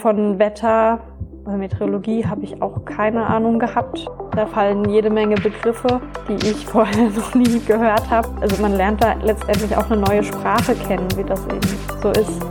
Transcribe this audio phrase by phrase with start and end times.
[0.00, 0.98] Von Wetter,
[1.44, 4.06] also Meteorologie habe ich auch keine Ahnung gehabt.
[4.34, 8.28] Da fallen jede Menge Begriffe, die ich vorher noch nie gehört habe.
[8.40, 11.60] Also man lernt da letztendlich auch eine neue Sprache kennen, wie das eben
[12.02, 12.42] so ist.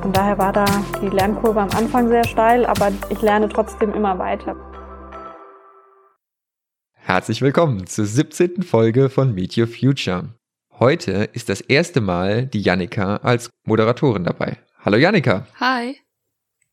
[0.00, 0.64] Von daher war da
[1.02, 4.56] die Lernkurve am Anfang sehr steil, aber ich lerne trotzdem immer weiter.
[6.94, 8.62] Herzlich willkommen zur 17.
[8.62, 10.30] Folge von Meet Your Future.
[10.78, 14.56] Heute ist das erste Mal die Jannika als Moderatorin dabei.
[14.82, 15.46] Hallo Jannika.
[15.60, 15.96] Hi.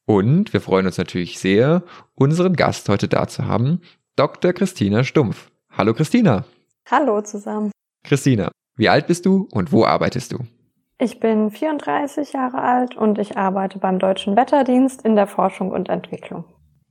[0.05, 1.83] Und wir freuen uns natürlich sehr,
[2.15, 3.81] unseren Gast heute da zu haben,
[4.15, 4.51] Dr.
[4.51, 5.49] Christina Stumpf.
[5.71, 6.43] Hallo Christina.
[6.91, 7.71] Hallo zusammen.
[8.03, 10.39] Christina, wie alt bist du und wo arbeitest du?
[10.99, 15.89] Ich bin 34 Jahre alt und ich arbeite beim Deutschen Wetterdienst in der Forschung und
[15.89, 16.43] Entwicklung.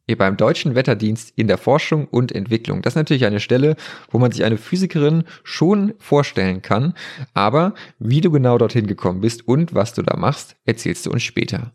[0.07, 2.83] Ihr beim Deutschen Wetterdienst in der Forschung und Entwicklung.
[2.83, 3.77] Das ist natürlich eine Stelle,
[4.11, 6.95] wo man sich eine Physikerin schon vorstellen kann.
[7.35, 11.23] Aber wie du genau dorthin gekommen bist und was du da machst, erzählst du uns
[11.23, 11.73] später.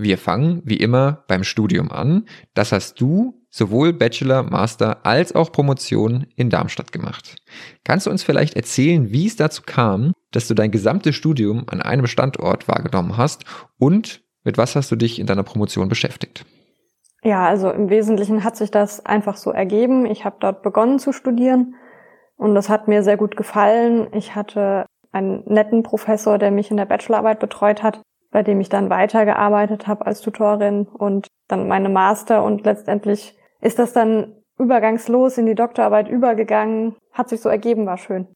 [0.00, 2.26] Wir fangen wie immer beim Studium an.
[2.54, 7.34] Das hast du sowohl Bachelor, Master als auch Promotion in Darmstadt gemacht.
[7.82, 11.82] Kannst du uns vielleicht erzählen, wie es dazu kam, dass du dein gesamtes Studium an
[11.82, 13.44] einem Standort wahrgenommen hast
[13.76, 16.46] und mit was hast du dich in deiner Promotion beschäftigt?
[17.24, 20.06] Ja, also im Wesentlichen hat sich das einfach so ergeben.
[20.06, 21.74] Ich habe dort begonnen zu studieren
[22.36, 24.06] und das hat mir sehr gut gefallen.
[24.12, 28.68] Ich hatte einen netten Professor, der mich in der Bachelorarbeit betreut hat bei dem ich
[28.68, 35.38] dann weitergearbeitet habe als Tutorin und dann meine Master und letztendlich ist das dann übergangslos
[35.38, 36.96] in die Doktorarbeit übergegangen.
[37.12, 38.28] Hat sich so ergeben, war schön.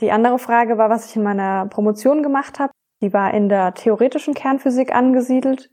[0.00, 2.72] Die andere Frage war, was ich in meiner Promotion gemacht habe.
[3.00, 5.70] Die war in der theoretischen Kernphysik angesiedelt.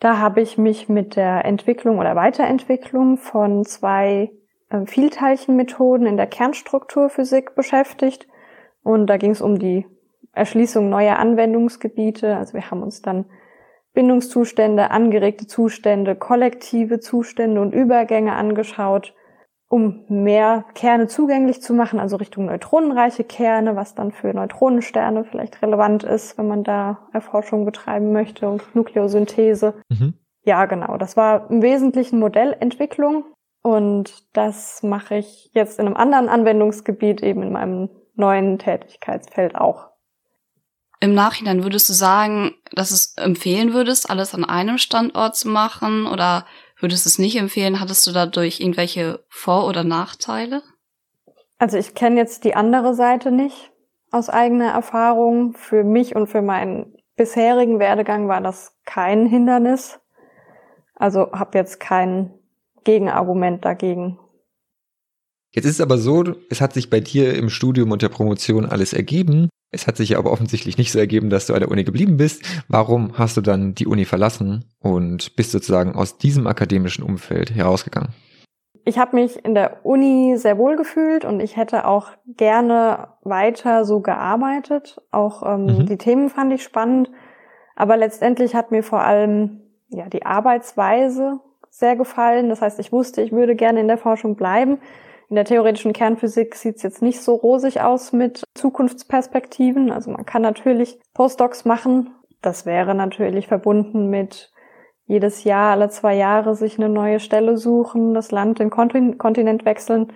[0.00, 4.30] Da habe ich mich mit der Entwicklung oder Weiterentwicklung von zwei
[4.70, 8.28] äh, Vielteilchenmethoden in der Kernstrukturphysik beschäftigt.
[8.82, 9.86] Und da ging es um die
[10.38, 12.36] Erschließung neuer Anwendungsgebiete.
[12.36, 13.26] Also wir haben uns dann
[13.92, 19.14] Bindungszustände, angeregte Zustände, kollektive Zustände und Übergänge angeschaut,
[19.68, 25.60] um mehr Kerne zugänglich zu machen, also Richtung neutronenreiche Kerne, was dann für Neutronensterne vielleicht
[25.62, 29.74] relevant ist, wenn man da Erforschung betreiben möchte und Nukleosynthese.
[29.90, 30.14] Mhm.
[30.44, 30.96] Ja, genau.
[30.96, 33.24] Das war im Wesentlichen Modellentwicklung
[33.62, 39.87] und das mache ich jetzt in einem anderen Anwendungsgebiet, eben in meinem neuen Tätigkeitsfeld auch.
[41.00, 46.06] Im Nachhinein würdest du sagen, dass es empfehlen würdest, alles an einem Standort zu machen
[46.06, 46.44] oder
[46.80, 47.80] würdest du es nicht empfehlen?
[47.80, 50.62] Hattest du dadurch irgendwelche Vor- oder Nachteile?
[51.58, 53.72] Also ich kenne jetzt die andere Seite nicht
[54.10, 55.54] aus eigener Erfahrung.
[55.54, 60.00] Für mich und für meinen bisherigen Werdegang war das kein Hindernis.
[60.94, 62.32] Also habe jetzt kein
[62.84, 64.18] Gegenargument dagegen.
[65.54, 68.66] Jetzt ist es aber so, es hat sich bei dir im Studium und der Promotion
[68.66, 69.48] alles ergeben.
[69.70, 72.42] Es hat sich aber offensichtlich nicht so ergeben, dass du an der Uni geblieben bist.
[72.68, 78.14] Warum hast du dann die Uni verlassen und bist sozusagen aus diesem akademischen Umfeld herausgegangen?
[78.84, 83.84] Ich habe mich in der Uni sehr wohl gefühlt und ich hätte auch gerne weiter
[83.84, 84.98] so gearbeitet.
[85.10, 85.86] Auch ähm, mhm.
[85.86, 87.10] die Themen fand ich spannend.
[87.76, 89.60] Aber letztendlich hat mir vor allem
[89.90, 92.48] ja die Arbeitsweise sehr gefallen.
[92.48, 94.78] Das heißt, ich wusste, ich würde gerne in der Forschung bleiben.
[95.28, 99.92] In der theoretischen Kernphysik sieht es jetzt nicht so rosig aus mit Zukunftsperspektiven.
[99.92, 102.14] Also man kann natürlich Postdocs machen.
[102.40, 104.50] Das wäre natürlich verbunden mit
[105.06, 110.12] jedes Jahr, alle zwei Jahre sich eine neue Stelle suchen, das Land, den Kontinent wechseln.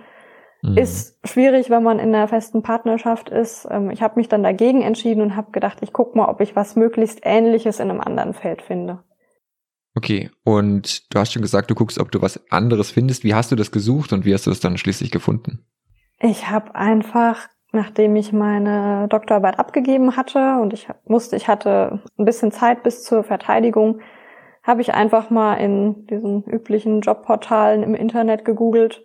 [0.62, 0.78] Mhm.
[0.78, 3.66] Ist schwierig, wenn man in einer festen Partnerschaft ist.
[3.70, 6.54] Ähm, ich habe mich dann dagegen entschieden und habe gedacht, ich guck mal, ob ich
[6.56, 9.02] was möglichst Ähnliches in einem anderen Feld finde.
[9.94, 13.24] Okay, und du hast schon gesagt, du guckst, ob du was anderes findest.
[13.24, 15.66] Wie hast du das gesucht und wie hast du es dann schließlich gefunden?
[16.18, 22.24] Ich habe einfach, nachdem ich meine Doktorarbeit abgegeben hatte und ich wusste, ich hatte ein
[22.24, 24.00] bisschen Zeit bis zur Verteidigung,
[24.62, 29.04] habe ich einfach mal in diesen üblichen Jobportalen im Internet gegoogelt,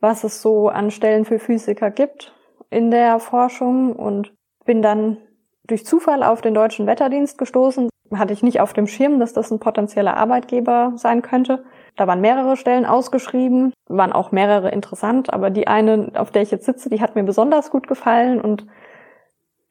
[0.00, 2.34] was es so an Stellen für Physiker gibt
[2.70, 4.32] in der Forschung und
[4.64, 5.18] bin dann
[5.66, 9.50] durch Zufall auf den deutschen Wetterdienst gestoßen hatte ich nicht auf dem Schirm, dass das
[9.50, 11.64] ein potenzieller Arbeitgeber sein könnte.
[11.96, 16.50] Da waren mehrere Stellen ausgeschrieben, waren auch mehrere interessant, aber die eine, auf der ich
[16.50, 18.66] jetzt sitze, die hat mir besonders gut gefallen und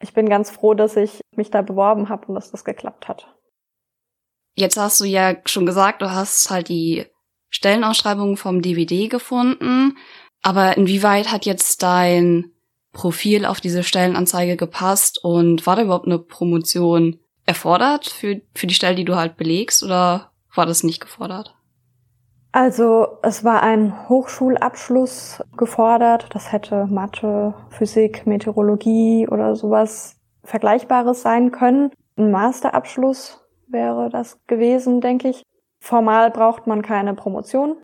[0.02, 3.34] ich bin ganz froh, dass ich mich da beworben habe und dass das geklappt hat.
[4.56, 7.06] Jetzt hast du ja schon gesagt, du hast halt die
[7.50, 9.98] Stellenausschreibung vom DVD gefunden,
[10.42, 12.52] aber inwieweit hat jetzt dein
[12.92, 18.74] Profil auf diese Stellenanzeige gepasst und war da überhaupt eine Promotion erfordert für, für die
[18.74, 21.56] Stelle, die du halt belegst, oder war das nicht gefordert?
[22.52, 26.28] Also es war ein Hochschulabschluss gefordert.
[26.30, 30.16] Das hätte Mathe, Physik, Meteorologie oder sowas
[30.46, 31.92] Vergleichbares sein können.
[32.16, 35.44] Ein Masterabschluss wäre das gewesen, denke ich.
[35.82, 37.76] Formal braucht man keine Promotion.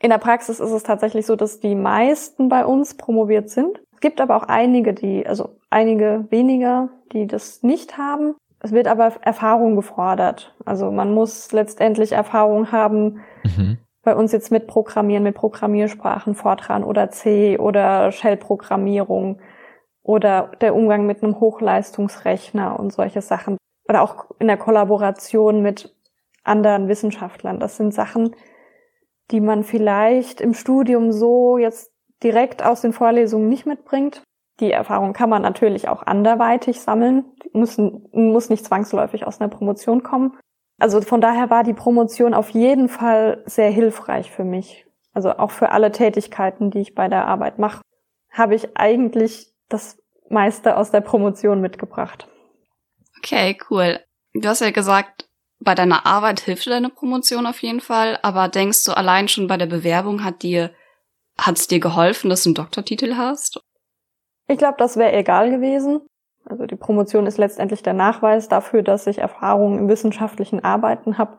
[0.00, 3.80] In der Praxis ist es tatsächlich so, dass die meisten bei uns promoviert sind.
[3.92, 8.34] Es gibt aber auch einige, die, also einige weniger, die das nicht haben.
[8.62, 10.54] Es wird aber Erfahrung gefordert.
[10.64, 13.78] Also man muss letztendlich Erfahrung haben, mhm.
[14.02, 19.40] bei uns jetzt mit Programmieren, mit Programmiersprachen, Fortran oder C oder Shell-Programmierung
[20.02, 23.56] oder der Umgang mit einem Hochleistungsrechner und solche Sachen.
[23.88, 25.94] Oder auch in der Kollaboration mit
[26.44, 27.60] anderen Wissenschaftlern.
[27.60, 28.36] Das sind Sachen,
[29.30, 31.92] die man vielleicht im Studium so jetzt
[32.22, 34.22] direkt aus den Vorlesungen nicht mitbringt.
[34.60, 40.02] Die Erfahrung kann man natürlich auch anderweitig sammeln, muss, muss nicht zwangsläufig aus einer Promotion
[40.02, 40.38] kommen.
[40.78, 44.86] Also von daher war die Promotion auf jeden Fall sehr hilfreich für mich.
[45.12, 47.82] Also auch für alle Tätigkeiten, die ich bei der Arbeit mache,
[48.30, 49.98] habe ich eigentlich das
[50.28, 52.28] meiste aus der Promotion mitgebracht.
[53.18, 54.00] Okay, cool.
[54.34, 55.28] Du hast ja gesagt,
[55.58, 59.48] bei deiner Arbeit hilft dir deine Promotion auf jeden Fall, aber denkst du allein schon
[59.48, 60.70] bei der Bewerbung hat dir
[61.40, 63.62] hat es dir geholfen, dass du einen Doktortitel hast?
[64.50, 66.00] Ich glaube, das wäre egal gewesen.
[66.44, 71.38] Also die Promotion ist letztendlich der Nachweis dafür, dass ich Erfahrungen im wissenschaftlichen Arbeiten habe.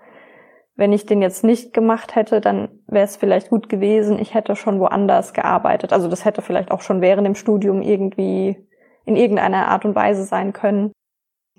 [0.75, 4.56] Wenn ich den jetzt nicht gemacht hätte, dann wäre es vielleicht gut gewesen, ich hätte
[4.56, 5.92] schon woanders gearbeitet.
[5.92, 8.66] Also das hätte vielleicht auch schon während dem Studium irgendwie
[9.04, 10.94] in irgendeiner Art und Weise sein können,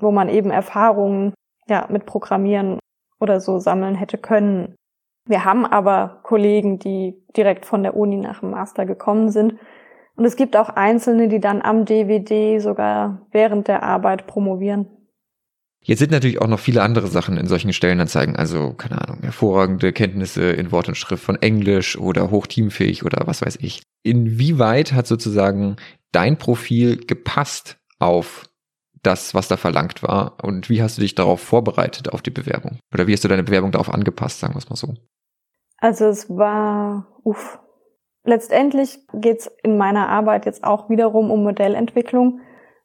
[0.00, 1.34] wo man eben Erfahrungen
[1.68, 2.78] ja, mit Programmieren
[3.20, 4.74] oder so sammeln hätte können.
[5.28, 9.58] Wir haben aber Kollegen, die direkt von der Uni nach dem Master gekommen sind.
[10.16, 14.86] Und es gibt auch Einzelne, die dann am DVD sogar während der Arbeit promovieren.
[15.84, 19.92] Jetzt sind natürlich auch noch viele andere Sachen in solchen Stellenanzeigen, also keine Ahnung, hervorragende
[19.92, 23.82] Kenntnisse in Wort und Schrift von Englisch oder hochteamfähig oder was weiß ich.
[24.04, 25.76] Inwieweit hat sozusagen
[26.12, 28.48] dein Profil gepasst auf
[29.02, 30.36] das, was da verlangt war?
[30.42, 32.78] Und wie hast du dich darauf vorbereitet, auf die Bewerbung?
[32.94, 34.94] Oder wie hast du deine Bewerbung darauf angepasst, sagen wir es mal so?
[35.78, 37.58] Also es war, uff.
[38.24, 42.40] Letztendlich geht's in meiner Arbeit jetzt auch wiederum um Modellentwicklung.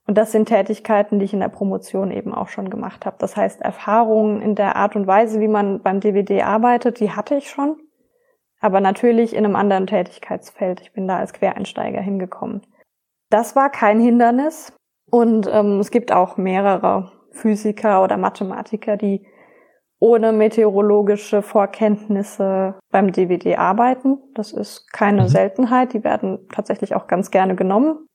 [0.08, 3.18] Und das sind Tätigkeiten, die ich in der Promotion eben auch schon gemacht habe.
[3.20, 7.36] Das heißt, Erfahrungen in der Art und Weise, wie man beim DVD arbeitet, die hatte
[7.36, 7.78] ich schon.
[8.60, 10.82] Aber natürlich in einem anderen Tätigkeitsfeld.
[10.82, 12.62] Ich bin da als Quereinsteiger hingekommen.
[13.30, 14.74] Das war kein Hindernis.
[15.10, 19.26] Und ähm, es gibt auch mehrere Physiker oder Mathematiker, die
[20.00, 24.20] ohne meteorologische Vorkenntnisse beim DVD arbeiten.
[24.36, 25.28] Das ist keine mhm.
[25.28, 25.94] Seltenheit.
[25.94, 28.08] Die werden tatsächlich auch ganz gerne genommen.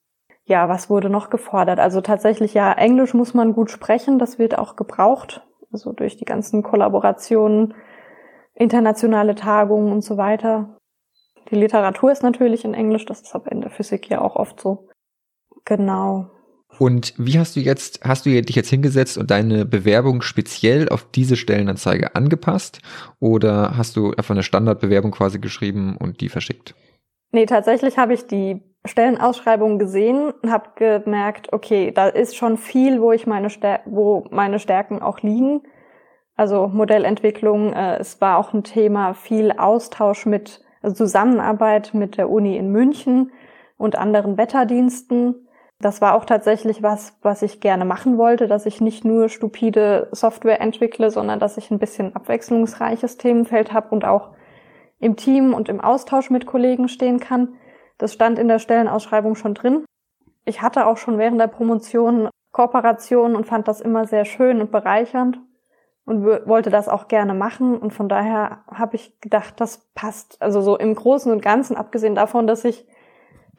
[0.45, 1.79] Ja, was wurde noch gefordert?
[1.79, 4.19] Also tatsächlich, ja, Englisch muss man gut sprechen.
[4.19, 5.45] Das wird auch gebraucht.
[5.71, 7.73] Also durch die ganzen Kollaborationen,
[8.53, 10.77] internationale Tagungen und so weiter.
[11.49, 13.05] Die Literatur ist natürlich in Englisch.
[13.05, 14.87] Das ist aber in der Physik ja auch oft so.
[15.65, 16.29] Genau.
[16.79, 21.05] Und wie hast du jetzt, hast du dich jetzt hingesetzt und deine Bewerbung speziell auf
[21.11, 22.79] diese Stellenanzeige angepasst?
[23.19, 26.75] Oder hast du einfach eine Standardbewerbung quasi geschrieben und die verschickt?
[27.31, 33.01] Nee, tatsächlich habe ich die Stellenausschreibung gesehen und habe gemerkt, okay, da ist schon viel,
[33.01, 35.61] wo ich meine Stär wo meine Stärken auch liegen.
[36.35, 42.29] Also Modellentwicklung, äh, es war auch ein Thema, viel Austausch mit, also Zusammenarbeit mit der
[42.29, 43.31] Uni in München
[43.77, 45.47] und anderen Wetterdiensten
[45.83, 50.07] das war auch tatsächlich was, was ich gerne machen wollte, dass ich nicht nur stupide
[50.11, 54.29] Software entwickle, sondern dass ich ein bisschen abwechslungsreiches Themenfeld habe und auch
[54.99, 57.55] im Team und im Austausch mit Kollegen stehen kann.
[57.97, 59.83] Das stand in der Stellenausschreibung schon drin.
[60.45, 64.71] Ich hatte auch schon während der Promotion Kooperationen und fand das immer sehr schön und
[64.71, 65.39] bereichernd
[66.05, 67.77] und wollte das auch gerne machen.
[67.77, 70.41] Und von daher habe ich gedacht, das passt.
[70.41, 72.85] Also so im Großen und Ganzen, abgesehen davon, dass ich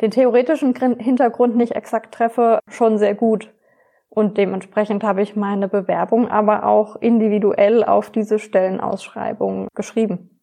[0.00, 3.52] den theoretischen Hintergrund nicht exakt treffe, schon sehr gut.
[4.08, 10.40] Und dementsprechend habe ich meine Bewerbung aber auch individuell auf diese Stellenausschreibung geschrieben.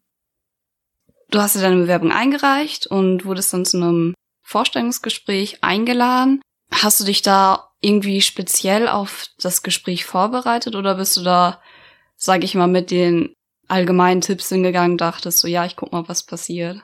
[1.30, 6.42] Du hast dir deine Bewerbung eingereicht und wurdest dann zu einem Vorstellungsgespräch eingeladen.
[6.70, 11.62] Hast du dich da irgendwie speziell auf das Gespräch vorbereitet oder bist du da,
[12.16, 13.34] sag ich mal, mit den
[13.68, 16.82] allgemeinen Tipps hingegangen, dachtest so, ja, ich guck mal, was passiert?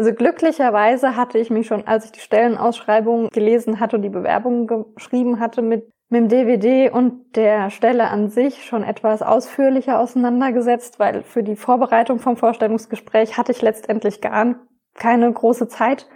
[0.00, 4.66] Also glücklicherweise hatte ich mich schon, als ich die Stellenausschreibung gelesen hatte und die Bewerbung
[4.94, 11.00] geschrieben hatte, mit, mit dem DVD und der Stelle an sich schon etwas ausführlicher auseinandergesetzt,
[11.00, 14.54] weil für die Vorbereitung vom Vorstellungsgespräch hatte ich letztendlich gar
[14.94, 16.08] keine große Zeit.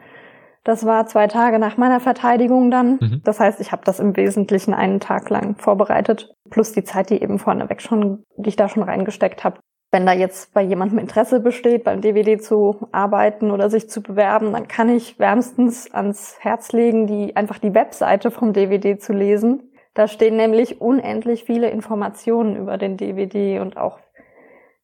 [0.65, 2.93] Das war zwei Tage nach meiner Verteidigung dann.
[2.93, 3.21] Mhm.
[3.23, 7.21] Das heißt, ich habe das im Wesentlichen einen Tag lang vorbereitet, plus die Zeit, die
[7.21, 9.59] eben vorneweg schon, die ich da schon reingesteckt habe
[9.95, 14.53] wenn da jetzt bei jemandem Interesse besteht, beim DVD zu arbeiten oder sich zu bewerben,
[14.53, 19.71] dann kann ich wärmstens ans Herz legen, die einfach die Webseite vom DVD zu lesen.
[19.95, 24.01] Da stehen nämlich unendlich viele Informationen über den DVD und auch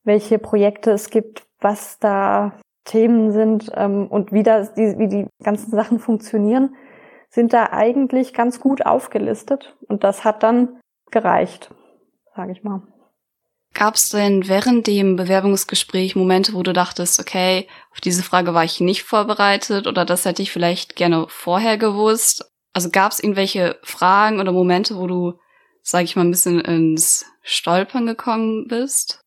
[0.05, 2.53] welche Projekte es gibt, was da
[2.85, 6.77] Themen sind ähm, und wie, das, die, wie die ganzen Sachen funktionieren,
[7.31, 9.77] sind da eigentlich ganz gut aufgelistet.
[9.89, 10.79] Und das hat dann
[11.11, 11.75] gereicht,
[12.37, 12.83] sage ich mal.
[13.73, 18.65] Gab es denn während dem Bewerbungsgespräch Momente, wo du dachtest, okay, auf diese Frage war
[18.65, 22.51] ich nicht vorbereitet oder das hätte ich vielleicht gerne vorher gewusst?
[22.73, 25.35] Also gab es irgendwelche Fragen oder Momente, wo du,
[25.83, 29.23] sage ich mal, ein bisschen ins Stolpern gekommen bist?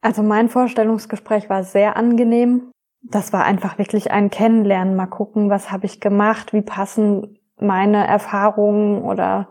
[0.00, 2.70] Also mein Vorstellungsgespräch war sehr angenehm.
[3.02, 8.06] Das war einfach wirklich ein Kennenlernen, mal gucken, was habe ich gemacht, wie passen meine
[8.06, 9.48] Erfahrungen oder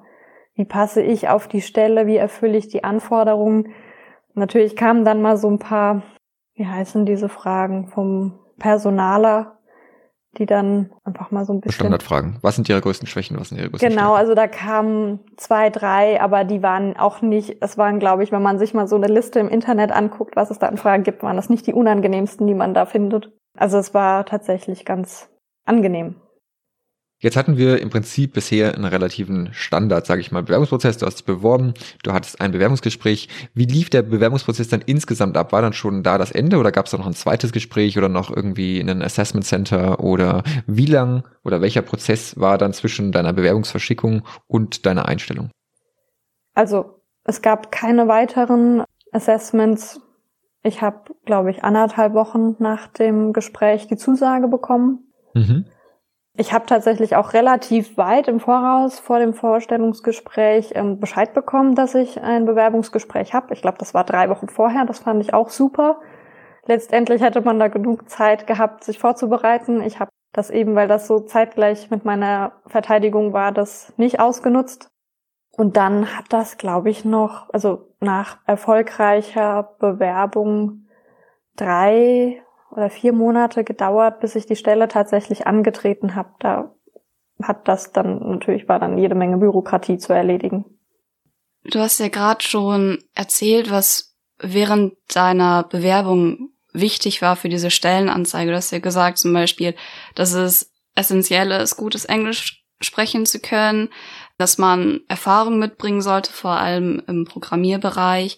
[0.56, 3.74] wie passe ich auf die Stelle, wie erfülle ich die Anforderungen.
[4.34, 6.02] Natürlich kamen dann mal so ein paar,
[6.56, 9.58] wie heißen diese Fragen vom Personaler,
[10.38, 11.80] die dann einfach mal so ein bisschen.
[11.80, 12.38] Standardfragen.
[12.42, 13.40] Was sind Ihre größten Schwächen?
[13.40, 14.20] Was sind Ihre größten Genau, Stärken?
[14.20, 18.42] also da kamen zwei, drei, aber die waren auch nicht, es waren, glaube ich, wenn
[18.44, 21.24] man sich mal so eine Liste im Internet anguckt, was es da an Fragen gibt,
[21.24, 23.32] waren das nicht die unangenehmsten, die man da findet.
[23.58, 25.30] Also es war tatsächlich ganz
[25.66, 26.16] angenehm.
[27.22, 30.98] Jetzt hatten wir im Prinzip bisher einen relativen Standard, sage ich mal, Bewerbungsprozess.
[30.98, 33.28] Du hast dich beworben, du hattest ein Bewerbungsgespräch.
[33.54, 35.52] Wie lief der Bewerbungsprozess dann insgesamt ab?
[35.52, 38.08] War dann schon da das Ende oder gab es da noch ein zweites Gespräch oder
[38.08, 43.34] noch irgendwie ein Assessment Center oder wie lang oder welcher Prozess war dann zwischen deiner
[43.34, 45.50] Bewerbungsverschickung und deiner Einstellung?
[46.54, 50.00] Also es gab keine weiteren Assessments.
[50.64, 55.12] Ich habe, glaube ich, anderthalb Wochen nach dem Gespräch die Zusage bekommen.
[55.34, 55.66] Mhm.
[56.38, 61.96] Ich habe tatsächlich auch relativ weit im Voraus vor dem Vorstellungsgespräch ähm, Bescheid bekommen, dass
[61.96, 63.54] ich ein Bewerbungsgespräch habe.
[63.54, 64.86] Ich glaube, das war drei Wochen vorher.
[64.86, 66.00] Das fand ich auch super.
[66.66, 69.82] Letztendlich hätte man da genug Zeit gehabt, sich vorzubereiten.
[69.82, 74.88] Ich habe das eben, weil das so zeitgleich mit meiner Verteidigung war, das nicht ausgenutzt.
[75.58, 80.86] Und dann hat das, glaube ich, noch, also nach erfolgreicher Bewerbung
[81.56, 86.30] drei oder vier Monate gedauert, bis ich die Stelle tatsächlich angetreten habe.
[86.40, 86.76] Da
[87.42, 90.66] hat das dann natürlich war dann jede Menge Bürokratie zu erledigen.
[91.64, 98.52] Du hast ja gerade schon erzählt, was während deiner Bewerbung wichtig war für diese Stellenanzeige.
[98.52, 99.76] Du hast ja gesagt zum Beispiel,
[100.16, 103.90] dass es essentiell ist, gutes Englisch sprechen zu können,
[104.38, 108.38] dass man Erfahrung mitbringen sollte, vor allem im Programmierbereich.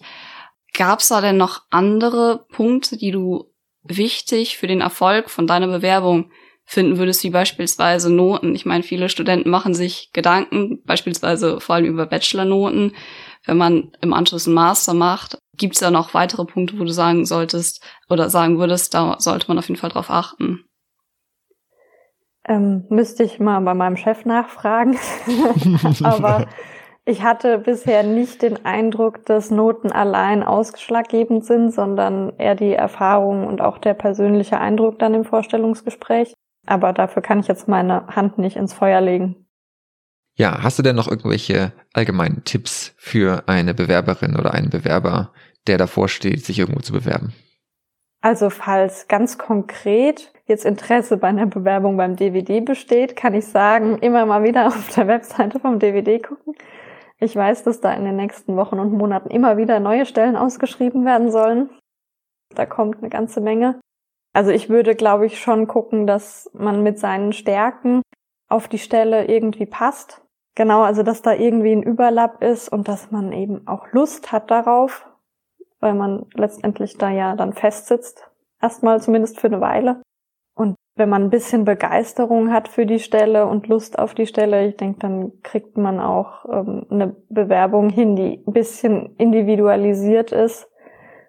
[0.74, 3.51] Gab es da denn noch andere Punkte, die du
[3.82, 6.30] wichtig für den Erfolg von deiner Bewerbung
[6.64, 8.54] finden würdest, wie beispielsweise Noten.
[8.54, 12.94] Ich meine, viele Studenten machen sich Gedanken, beispielsweise vor allem über Bachelornoten.
[13.44, 16.92] Wenn man im Anschluss einen Master macht, gibt es da noch weitere Punkte, wo du
[16.92, 20.64] sagen solltest oder sagen würdest, da sollte man auf jeden Fall drauf achten.
[22.48, 24.98] Ähm, müsste ich mal bei meinem Chef nachfragen.
[26.02, 26.48] Aber
[27.04, 33.46] ich hatte bisher nicht den Eindruck, dass Noten allein ausschlaggebend sind, sondern eher die Erfahrung
[33.46, 36.32] und auch der persönliche Eindruck dann im Vorstellungsgespräch.
[36.64, 39.46] Aber dafür kann ich jetzt meine Hand nicht ins Feuer legen.
[40.34, 45.32] Ja, hast du denn noch irgendwelche allgemeinen Tipps für eine Bewerberin oder einen Bewerber,
[45.66, 47.34] der davor steht, sich irgendwo zu bewerben?
[48.22, 53.98] Also falls ganz konkret jetzt Interesse bei einer Bewerbung beim DVD besteht, kann ich sagen,
[53.98, 56.54] immer mal wieder auf der Webseite vom DVD gucken.
[57.22, 61.04] Ich weiß, dass da in den nächsten Wochen und Monaten immer wieder neue Stellen ausgeschrieben
[61.04, 61.70] werden sollen.
[62.56, 63.80] Da kommt eine ganze Menge.
[64.34, 68.02] Also ich würde, glaube ich, schon gucken, dass man mit seinen Stärken
[68.48, 70.20] auf die Stelle irgendwie passt.
[70.56, 74.50] Genau, also dass da irgendwie ein Überlapp ist und dass man eben auch Lust hat
[74.50, 75.08] darauf,
[75.78, 78.28] weil man letztendlich da ja dann festsitzt.
[78.60, 80.02] Erstmal zumindest für eine Weile.
[80.56, 84.66] Und wenn man ein bisschen Begeisterung hat für die Stelle und Lust auf die Stelle,
[84.68, 90.68] ich denke, dann kriegt man auch ähm, eine Bewerbung hin, die ein bisschen individualisiert ist.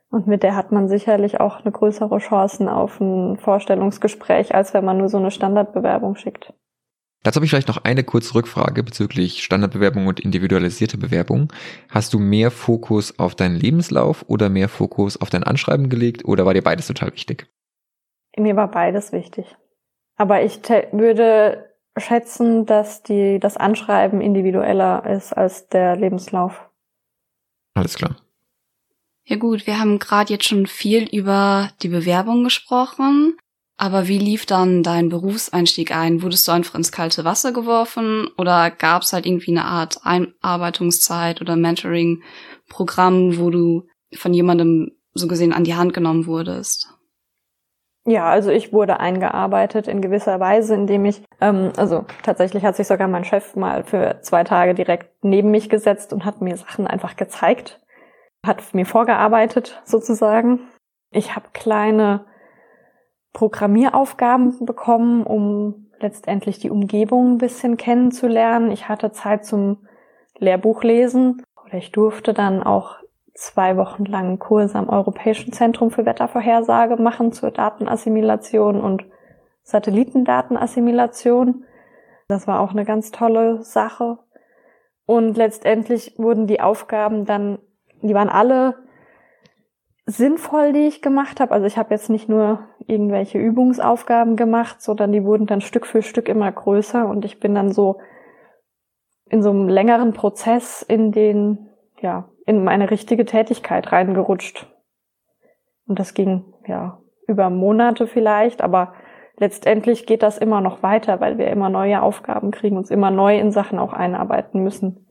[0.09, 4.85] Und mit der hat man sicherlich auch eine größere Chancen auf ein Vorstellungsgespräch, als wenn
[4.85, 6.53] man nur so eine Standardbewerbung schickt.
[7.23, 11.51] Dazu habe ich vielleicht noch eine kurze Rückfrage bezüglich Standardbewerbung und individualisierte Bewerbung.
[11.89, 16.45] Hast du mehr Fokus auf deinen Lebenslauf oder mehr Fokus auf dein Anschreiben gelegt oder
[16.45, 17.47] war dir beides total wichtig?
[18.37, 19.55] Mir war beides wichtig.
[20.15, 20.59] Aber ich
[20.91, 26.69] würde schätzen, dass die, das Anschreiben individueller ist als der Lebenslauf.
[27.75, 28.15] Alles klar.
[29.25, 33.37] Ja gut, wir haben gerade jetzt schon viel über die Bewerbung gesprochen.
[33.77, 36.21] Aber wie lief dann dein Berufseinstieg ein?
[36.21, 41.41] Wurdest du einfach ins kalte Wasser geworfen oder gab es halt irgendwie eine Art Einarbeitungszeit
[41.41, 46.93] oder Mentoring-Programm, wo du von jemandem so gesehen an die Hand genommen wurdest?
[48.05, 52.87] Ja, also ich wurde eingearbeitet in gewisser Weise, indem ich, ähm, also tatsächlich hat sich
[52.87, 56.85] sogar mein Chef mal für zwei Tage direkt neben mich gesetzt und hat mir Sachen
[56.87, 57.79] einfach gezeigt.
[58.45, 60.67] hat mir vorgearbeitet sozusagen.
[61.11, 62.25] Ich habe kleine
[63.31, 68.71] Programmieraufgaben bekommen, um letztendlich die Umgebung ein bisschen kennenzulernen.
[68.71, 69.87] Ich hatte Zeit zum
[70.37, 72.97] Lehrbuch lesen oder ich durfte dann auch
[73.33, 79.05] zwei Wochen lang Kurs am Europäischen Zentrum für Wettervorhersage machen zur Datenassimilation und
[79.63, 81.65] Satellitendatenassimilation.
[82.27, 84.19] Das war auch eine ganz tolle Sache.
[85.05, 87.59] Und letztendlich wurden die Aufgaben dann,
[88.01, 88.75] die waren alle
[90.05, 91.51] sinnvoll, die ich gemacht habe.
[91.51, 96.01] Also ich habe jetzt nicht nur irgendwelche Übungsaufgaben gemacht, sondern die wurden dann Stück für
[96.01, 97.99] Stück immer größer und ich bin dann so
[99.29, 101.69] in so einem längeren Prozess in den,
[102.01, 104.67] ja, in meine richtige Tätigkeit reingerutscht.
[105.85, 108.93] Und das ging, ja, über Monate vielleicht, aber
[109.37, 113.37] letztendlich geht das immer noch weiter, weil wir immer neue Aufgaben kriegen, uns immer neu
[113.37, 115.07] in Sachen auch einarbeiten müssen.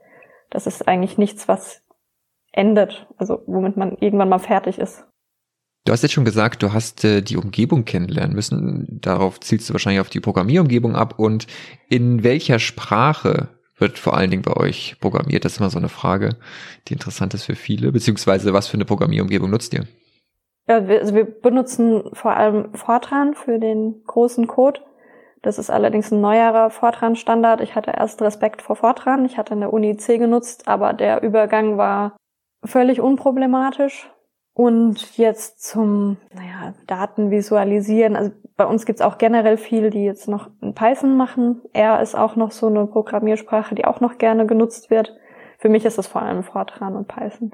[0.50, 1.82] Das ist eigentlich nichts, was
[2.52, 5.06] endet, also womit man irgendwann mal fertig ist.
[5.84, 9.00] Du hast jetzt schon gesagt, du hast äh, die Umgebung kennenlernen müssen.
[9.00, 11.18] Darauf zielst du wahrscheinlich auf die Programmierumgebung ab.
[11.18, 11.48] Und
[11.88, 13.48] in welcher Sprache
[13.82, 15.44] wird vor allen Dingen bei euch programmiert?
[15.44, 16.36] Das ist immer so eine Frage,
[16.88, 17.92] die interessant ist für viele.
[17.92, 19.86] Beziehungsweise was für eine Programmierumgebung nutzt ihr?
[20.68, 24.80] Ja, wir, also wir benutzen vor allem Fortran für den großen Code.
[25.42, 27.60] Das ist allerdings ein neuerer Fortran-Standard.
[27.60, 29.24] Ich hatte erst Respekt vor Fortran.
[29.26, 32.16] Ich hatte in der Uni C genutzt, aber der Übergang war
[32.64, 34.08] völlig unproblematisch.
[34.54, 38.16] Und jetzt zum, naja, Daten visualisieren.
[38.16, 41.62] Also bei uns gibt's auch generell viel, die jetzt noch in Python machen.
[41.72, 45.14] R ist auch noch so eine Programmiersprache, die auch noch gerne genutzt wird.
[45.58, 47.52] Für mich ist es vor allem Fortran und Python.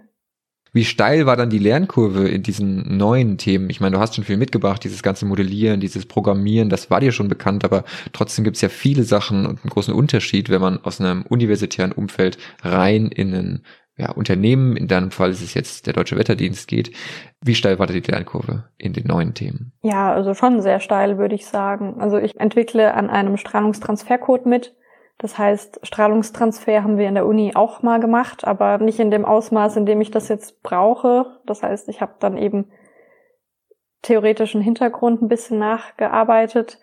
[0.73, 3.71] Wie steil war dann die Lernkurve in diesen neuen Themen?
[3.71, 7.13] Ich meine, du hast schon viel mitgebracht, dieses ganze Modellieren, dieses Programmieren, das war dir
[7.13, 10.85] schon bekannt, aber trotzdem gibt es ja viele Sachen und einen großen Unterschied, wenn man
[10.85, 13.63] aus einem universitären Umfeld rein in ein
[13.99, 16.93] ja, Unternehmen, in deinem Fall ist es jetzt der Deutsche Wetterdienst geht.
[17.41, 19.73] Wie steil war da die Lernkurve in den neuen Themen?
[19.83, 22.01] Ja, also schon sehr steil, würde ich sagen.
[22.01, 24.77] Also ich entwickle an einem Strahlungstransfercode mit.
[25.19, 29.25] Das heißt, Strahlungstransfer haben wir in der Uni auch mal gemacht, aber nicht in dem
[29.25, 31.41] Ausmaß, in dem ich das jetzt brauche.
[31.45, 32.71] Das heißt, ich habe dann eben
[34.03, 36.79] theoretischen Hintergrund ein bisschen nachgearbeitet.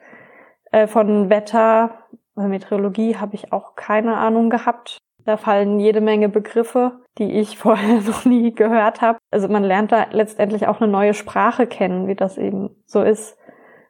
[0.73, 1.91] Äh, von Wetter,
[2.35, 4.97] Meteorologie habe ich auch keine Ahnung gehabt.
[5.23, 9.17] Da fallen jede Menge Begriffe, die ich vorher noch nie gehört habe.
[9.31, 13.37] Also man lernt da letztendlich auch eine neue Sprache kennen, wie das eben so ist.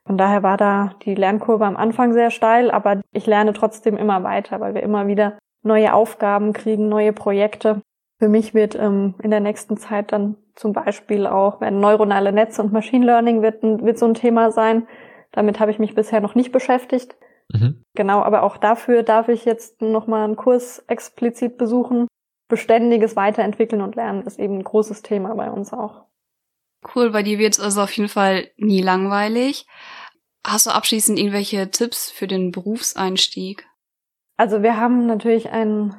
[0.05, 4.23] Von daher war da die Lernkurve am Anfang sehr steil, aber ich lerne trotzdem immer
[4.23, 7.81] weiter, weil wir immer wieder neue Aufgaben kriegen, neue Projekte.
[8.19, 12.61] Für mich wird ähm, in der nächsten Zeit dann zum Beispiel auch werden neuronale Netze
[12.61, 14.88] und Machine Learning wird, wird so ein Thema sein.
[15.31, 17.17] Damit habe ich mich bisher noch nicht beschäftigt.
[17.51, 17.83] Mhm.
[17.95, 22.07] Genau, aber auch dafür darf ich jetzt nochmal einen Kurs explizit besuchen.
[22.47, 26.05] Beständiges Weiterentwickeln und Lernen ist eben ein großes Thema bei uns auch.
[26.93, 29.65] Cool, bei dir wird es also auf jeden Fall nie langweilig.
[30.45, 33.67] Hast du abschließend irgendwelche Tipps für den Berufseinstieg?
[34.38, 35.95] Also wir haben natürlich ein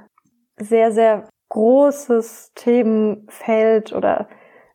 [0.57, 4.29] sehr, sehr großes Themenfeld oder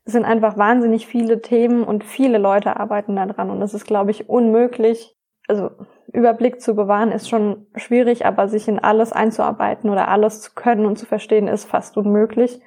[0.03, 4.11] es sind einfach wahnsinnig viele Themen und viele Leute arbeiten daran und es ist, glaube
[4.11, 5.15] ich, unmöglich.
[5.51, 5.71] Also
[6.13, 10.85] Überblick zu bewahren ist schon schwierig, aber sich in alles einzuarbeiten oder alles zu können
[10.85, 12.61] und zu verstehen ist fast unmöglich.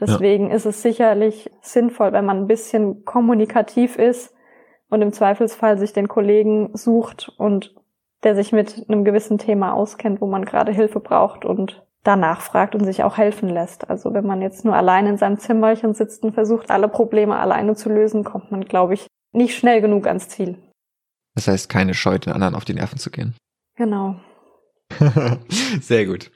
[0.00, 0.56] Deswegen ja.
[0.56, 4.34] ist es sicherlich sinnvoll, wenn man ein bisschen kommunikativ ist
[4.88, 7.74] und im Zweifelsfall sich den Kollegen sucht und
[8.22, 12.74] der sich mit einem gewissen Thema auskennt, wo man gerade Hilfe braucht und danach fragt
[12.74, 13.90] und sich auch helfen lässt.
[13.90, 17.74] Also wenn man jetzt nur allein in seinem Zimmerchen sitzt und versucht, alle Probleme alleine
[17.74, 20.56] zu lösen, kommt man, glaube ich, nicht schnell genug ans Ziel.
[21.38, 23.36] Das heißt, keine Scheu, den anderen auf die Nerven zu gehen.
[23.76, 24.18] Genau.
[25.80, 26.32] Sehr gut.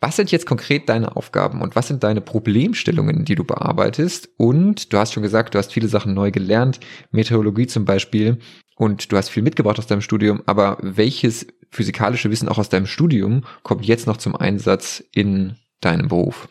[0.00, 4.28] Was sind jetzt konkret deine Aufgaben und was sind deine Problemstellungen, die du bearbeitest?
[4.36, 6.78] Und du hast schon gesagt, du hast viele Sachen neu gelernt,
[7.10, 8.38] Meteorologie zum Beispiel,
[8.76, 12.86] und du hast viel mitgebracht aus deinem Studium, aber welches physikalische Wissen auch aus deinem
[12.86, 16.48] Studium kommt jetzt noch zum Einsatz in deinem Beruf?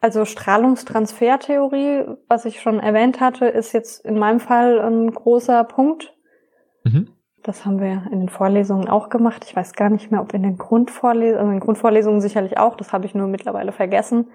[0.00, 6.14] Also Strahlungstransfertheorie, was ich schon erwähnt hatte, ist jetzt in meinem Fall ein großer Punkt.
[6.84, 7.08] Mhm.
[7.42, 9.44] Das haben wir in den Vorlesungen auch gemacht.
[9.44, 12.76] Ich weiß gar nicht mehr, ob in den Grundvorlesungen, also in den Grundvorlesungen sicherlich auch,
[12.76, 14.30] das habe ich nur mittlerweile vergessen.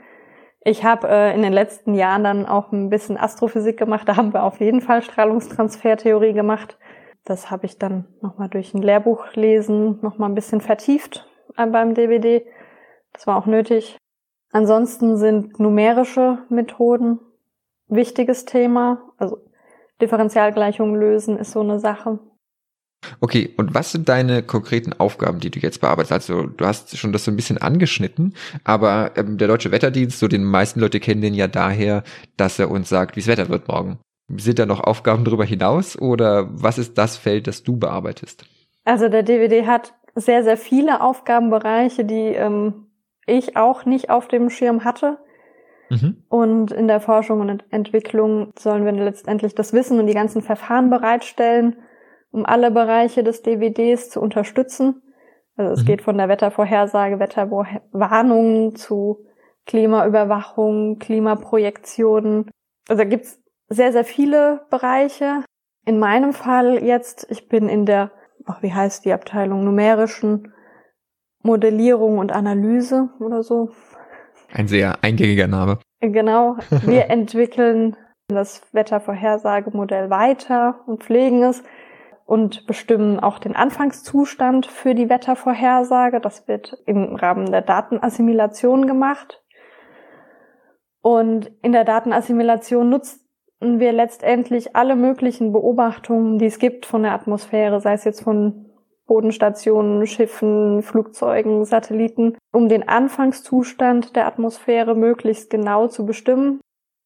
[0.60, 4.10] Ich habe äh, in den letzten Jahren dann auch ein bisschen Astrophysik gemacht.
[4.10, 6.77] Da haben wir auf jeden Fall Strahlungstransfertheorie gemacht.
[7.23, 11.93] Das habe ich dann nochmal durch ein Lehrbuch lesen, nochmal ein bisschen vertieft äh, beim
[11.93, 12.45] DWD.
[13.13, 13.97] Das war auch nötig.
[14.51, 17.19] Ansonsten sind numerische Methoden
[17.88, 19.13] wichtiges Thema.
[19.17, 19.38] Also
[20.01, 22.19] Differentialgleichungen lösen ist so eine Sache.
[23.21, 26.12] Okay, und was sind deine konkreten Aufgaben, die du jetzt bearbeitest?
[26.12, 28.33] Also du hast schon das so ein bisschen angeschnitten,
[28.63, 32.03] aber ähm, der Deutsche Wetterdienst, so den meisten Leute kennen den ja daher,
[32.38, 33.99] dass er uns sagt, wie es Wetter wird morgen.
[34.36, 38.45] Sind da noch Aufgaben darüber hinaus oder was ist das Feld, das du bearbeitest?
[38.83, 42.88] Also der DVD hat sehr, sehr viele Aufgabenbereiche, die ähm,
[43.25, 45.17] ich auch nicht auf dem Schirm hatte.
[45.89, 46.23] Mhm.
[46.27, 50.89] Und in der Forschung und Entwicklung sollen wir letztendlich das Wissen und die ganzen Verfahren
[50.89, 51.77] bereitstellen,
[52.32, 55.02] um alle Bereiche des DWDs zu unterstützen.
[55.56, 55.86] Also es mhm.
[55.86, 59.26] geht von der Wettervorhersage, Wetterwarnungen zu
[59.66, 62.50] Klimaüberwachung, Klimaprojektionen.
[62.88, 65.44] Also da gibt's sehr, sehr viele Bereiche.
[65.86, 68.12] In meinem Fall jetzt, ich bin in der,
[68.46, 70.54] ach, wie heißt die Abteilung, numerischen
[71.44, 73.72] Modellierung und Analyse oder so.
[74.54, 75.80] Ein sehr eingängiger Name.
[76.02, 76.58] Genau.
[76.86, 77.96] Wir entwickeln
[78.28, 81.63] das Wettervorhersagemodell weiter und pflegen es
[82.28, 86.20] und bestimmen auch den Anfangszustand für die Wettervorhersage.
[86.20, 89.42] Das wird im Rahmen der Datenassimilation gemacht.
[91.02, 93.22] Und in der Datenassimilation nutzen
[93.62, 98.66] wir letztendlich alle möglichen Beobachtungen, die es gibt von der Atmosphäre, sei es jetzt von
[99.06, 106.60] Bodenstationen, Schiffen, Flugzeugen, Satelliten, um den Anfangszustand der Atmosphäre möglichst genau zu bestimmen.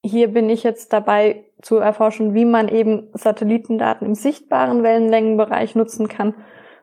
[0.04, 6.08] Hier bin ich jetzt dabei zu erforschen, wie man eben Satellitendaten im sichtbaren Wellenlängenbereich nutzen
[6.08, 6.34] kann,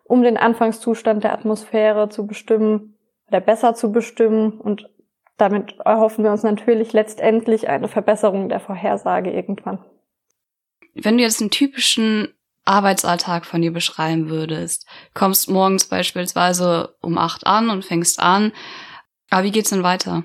[0.04, 2.96] um den Anfangszustand der Atmosphäre zu bestimmen
[3.28, 4.88] oder besser zu bestimmen und
[5.36, 9.84] damit erhoffen wir uns natürlich letztendlich eine Verbesserung der Vorhersage irgendwann.
[10.94, 12.28] Wenn du jetzt einen typischen
[12.68, 14.86] Arbeitsalltag von dir beschreiben würdest.
[15.14, 18.52] Kommst morgens beispielsweise um acht an und fängst an.
[19.30, 20.24] Aber wie geht's denn weiter?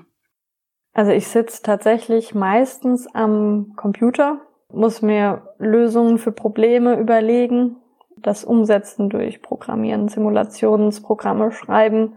[0.94, 4.40] Also ich sitze tatsächlich meistens am Computer,
[4.72, 7.76] muss mir Lösungen für Probleme überlegen,
[8.16, 12.16] das umsetzen durch Programmieren, Simulationsprogramme schreiben,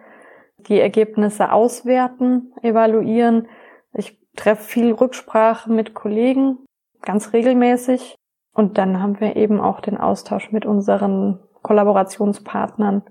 [0.59, 3.47] die Ergebnisse auswerten, evaluieren.
[3.93, 6.59] Ich treffe viel Rücksprache mit Kollegen,
[7.01, 8.15] ganz regelmäßig.
[8.53, 13.03] Und dann haben wir eben auch den Austausch mit unseren Kollaborationspartnern.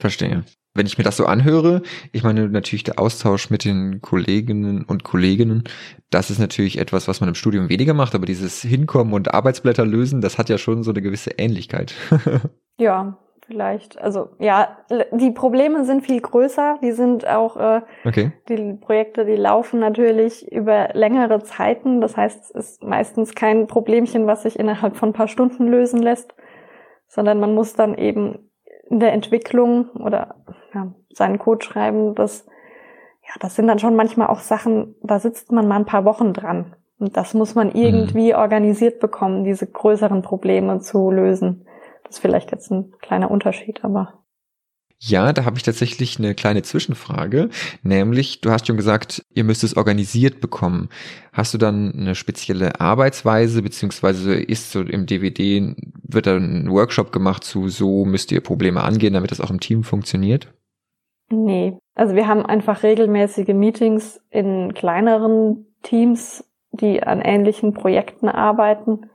[0.00, 0.44] Verstehe.
[0.74, 1.82] Wenn ich mir das so anhöre,
[2.12, 5.64] ich meine natürlich der Austausch mit den Kolleginnen und Kolleginnen,
[6.08, 9.84] das ist natürlich etwas, was man im Studium weniger macht, aber dieses Hinkommen und Arbeitsblätter
[9.84, 11.94] lösen, das hat ja schon so eine gewisse Ähnlichkeit.
[12.78, 14.00] ja, vielleicht.
[14.00, 14.78] Also ja,
[15.12, 16.78] die Probleme sind viel größer.
[16.82, 18.32] Die sind auch äh, okay.
[18.48, 22.00] die Projekte, die laufen natürlich über längere Zeiten.
[22.00, 26.00] Das heißt, es ist meistens kein Problemchen, was sich innerhalb von ein paar Stunden lösen
[26.00, 26.34] lässt,
[27.08, 28.50] sondern man muss dann eben
[28.88, 30.36] in der Entwicklung oder
[30.74, 32.14] ja, seinen Code schreiben.
[32.14, 32.46] Das
[33.32, 34.94] ja, das sind dann schon manchmal auch Sachen.
[35.02, 36.76] Da sitzt man mal ein paar Wochen dran.
[36.98, 37.76] Und das muss man mhm.
[37.76, 38.38] irgendwie mhm.
[38.38, 41.66] organisiert bekommen, diese größeren Probleme zu lösen.
[42.04, 44.18] Das ist vielleicht jetzt ein kleiner Unterschied, aber.
[45.04, 47.48] Ja, da habe ich tatsächlich eine kleine Zwischenfrage,
[47.82, 50.90] nämlich du hast schon gesagt, ihr müsst es organisiert bekommen.
[51.32, 57.10] Hast du dann eine spezielle Arbeitsweise, beziehungsweise ist so im DVD, wird da ein Workshop
[57.10, 60.52] gemacht zu, so müsst ihr Probleme angehen, damit das auch im Team funktioniert?
[61.34, 69.10] Nee, also wir haben einfach regelmäßige Meetings in kleineren Teams, die an ähnlichen Projekten arbeiten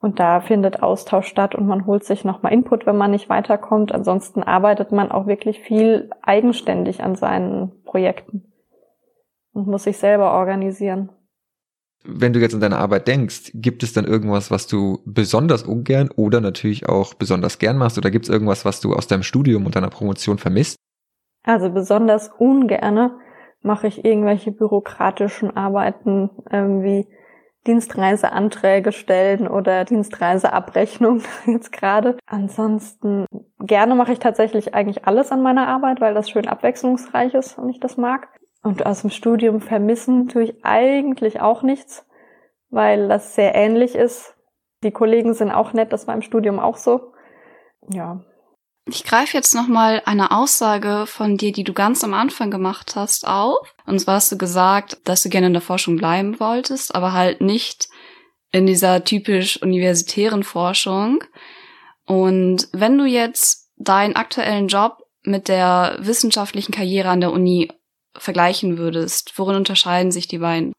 [0.00, 3.92] und da findet Austausch statt und man holt sich nochmal Input, wenn man nicht weiterkommt.
[3.92, 8.52] Ansonsten arbeitet man auch wirklich viel eigenständig an seinen Projekten
[9.52, 11.10] und muss sich selber organisieren.
[12.04, 16.10] Wenn du jetzt an deine Arbeit denkst, gibt es dann irgendwas, was du besonders ungern
[16.16, 17.96] oder natürlich auch besonders gern machst?
[17.96, 20.74] Oder gibt es irgendwas, was du aus deinem Studium und deiner Promotion vermisst?
[21.44, 23.18] Also besonders ungerne
[23.62, 27.06] mache ich irgendwelche bürokratischen Arbeiten, irgendwie
[27.66, 32.18] Dienstreiseanträge stellen oder Dienstreiseabrechnung jetzt gerade.
[32.26, 33.26] Ansonsten
[33.60, 37.68] gerne mache ich tatsächlich eigentlich alles an meiner Arbeit, weil das schön abwechslungsreich ist und
[37.68, 38.28] ich das mag.
[38.64, 42.06] Und aus dem Studium vermissen tue ich eigentlich auch nichts,
[42.70, 44.36] weil das sehr ähnlich ist.
[44.82, 47.12] Die Kollegen sind auch nett, das war im Studium auch so.
[47.88, 48.20] Ja,
[48.86, 53.26] ich greife jetzt nochmal eine Aussage von dir, die du ganz am Anfang gemacht hast,
[53.26, 53.74] auf.
[53.86, 57.40] Und zwar hast du gesagt, dass du gerne in der Forschung bleiben wolltest, aber halt
[57.40, 57.88] nicht
[58.50, 61.22] in dieser typisch universitären Forschung.
[62.06, 67.70] Und wenn du jetzt deinen aktuellen Job mit der wissenschaftlichen Karriere an der Uni
[68.16, 70.72] vergleichen würdest, worin unterscheiden sich die beiden?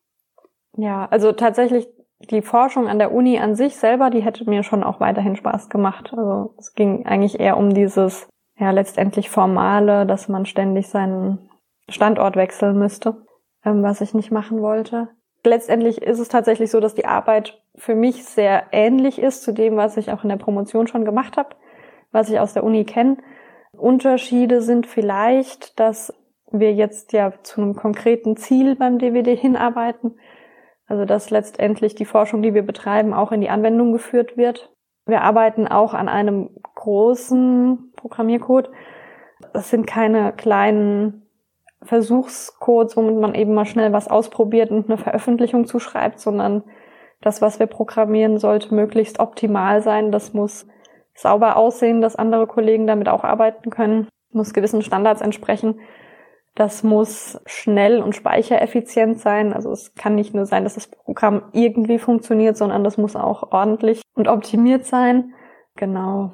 [0.77, 1.87] Ja, also tatsächlich
[2.29, 5.69] die Forschung an der Uni an sich selber, die hätte mir schon auch weiterhin Spaß
[5.69, 6.13] gemacht.
[6.15, 11.49] Also es ging eigentlich eher um dieses, ja, letztendlich Formale, dass man ständig seinen
[11.89, 13.25] Standort wechseln müsste,
[13.65, 15.09] ähm, was ich nicht machen wollte.
[15.45, 19.75] Letztendlich ist es tatsächlich so, dass die Arbeit für mich sehr ähnlich ist zu dem,
[19.75, 21.49] was ich auch in der Promotion schon gemacht habe,
[22.12, 23.17] was ich aus der Uni kenne.
[23.77, 26.13] Unterschiede sind vielleicht, dass
[26.51, 30.15] wir jetzt ja zu einem konkreten Ziel beim DVD hinarbeiten.
[30.93, 34.71] Also dass letztendlich die Forschung, die wir betreiben, auch in die Anwendung geführt wird.
[35.08, 38.69] Wir arbeiten auch an einem großen Programmiercode.
[39.53, 41.25] Das sind keine kleinen
[41.82, 46.62] Versuchscodes, womit man eben mal schnell was ausprobiert und eine Veröffentlichung zuschreibt, sondern
[47.21, 50.12] das, was wir programmieren, sollte möglichst optimal sein.
[50.12, 50.67] Das muss
[51.15, 55.79] sauber aussehen, dass andere Kollegen damit auch arbeiten können, muss gewissen Standards entsprechen.
[56.55, 59.53] Das muss schnell und speichereffizient sein.
[59.53, 63.51] Also es kann nicht nur sein, dass das Programm irgendwie funktioniert, sondern das muss auch
[63.51, 65.33] ordentlich und optimiert sein.
[65.75, 66.33] Genau.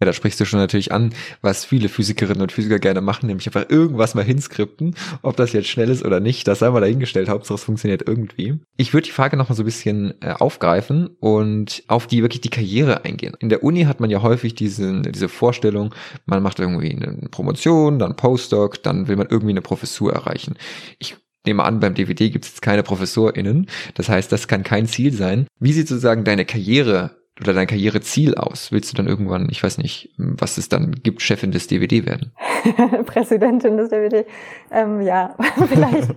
[0.00, 3.46] Ja, da sprichst du schon natürlich an, was viele Physikerinnen und Physiker gerne machen, nämlich
[3.46, 4.94] einfach irgendwas mal hinskripten.
[5.22, 7.30] Ob das jetzt schnell ist oder nicht, das sei mal dahingestellt.
[7.30, 8.60] Hauptsache es funktioniert irgendwie.
[8.76, 12.42] Ich würde die Frage noch mal so ein bisschen äh, aufgreifen und auf die wirklich
[12.42, 13.34] die Karriere eingehen.
[13.38, 15.94] In der Uni hat man ja häufig diese, diese Vorstellung,
[16.26, 20.56] man macht irgendwie eine Promotion, dann Postdoc, dann will man irgendwie eine Professur erreichen.
[20.98, 23.66] Ich nehme an, beim DVD gibt es jetzt keine ProfessorInnen.
[23.94, 25.46] Das heißt, das kann kein Ziel sein.
[25.58, 28.72] Wie sieht sozusagen deine Karriere oder dein Karriereziel aus?
[28.72, 32.32] Willst du dann irgendwann, ich weiß nicht, was es dann gibt, Chefin des DVD werden?
[33.06, 34.24] Präsidentin des DVD.
[34.70, 35.36] Ähm, ja,
[35.68, 36.14] vielleicht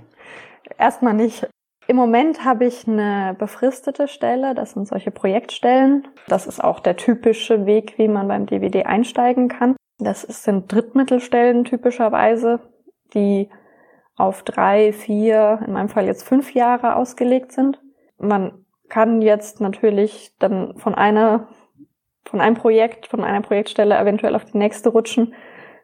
[0.77, 1.47] erstmal nicht.
[1.87, 6.07] Im Moment habe ich eine befristete Stelle, das sind solche Projektstellen.
[6.27, 9.75] Das ist auch der typische Weg, wie man beim DVD einsteigen kann.
[9.97, 12.59] Das sind Drittmittelstellen typischerweise,
[13.13, 13.49] die
[14.15, 17.81] auf drei, vier, in meinem Fall jetzt fünf Jahre ausgelegt sind.
[18.19, 21.47] Man kann jetzt natürlich dann von einer,
[22.25, 25.33] von einem Projekt, von einer Projektstelle eventuell auf die nächste rutschen.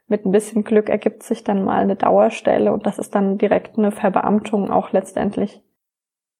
[0.07, 3.77] Mit ein bisschen Glück ergibt sich dann mal eine Dauerstelle und das ist dann direkt
[3.77, 5.61] eine Verbeamtung auch letztendlich.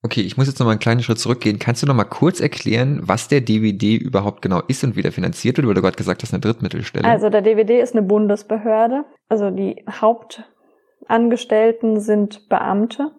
[0.04, 1.58] Okay, ich muss jetzt noch mal einen kleinen Schritt zurückgehen.
[1.58, 5.12] Kannst du noch mal kurz erklären, was der DVD überhaupt genau ist und wie der
[5.12, 5.68] finanziert wird?
[5.68, 7.08] Weil du gerade gesagt hast, eine Drittmittelstelle.
[7.08, 9.04] Also der DVD ist eine Bundesbehörde.
[9.30, 13.14] Also die Hauptangestellten sind Beamte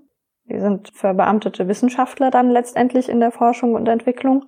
[0.48, 4.44] die sind verbeamtete Wissenschaftler dann letztendlich in der Forschung und Entwicklung.